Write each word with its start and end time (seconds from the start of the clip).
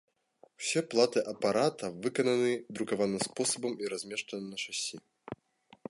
Усе 0.61 0.81
платы 0.93 1.19
апарата 1.33 1.85
выкананы 2.05 2.53
друкаваным 2.79 3.21
спосабам 3.27 3.73
і 3.85 3.93
размешчаны 3.93 4.45
на 4.51 4.57
шасі. 4.65 4.97